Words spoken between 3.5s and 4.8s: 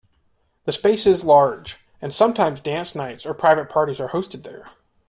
parties are hosted there.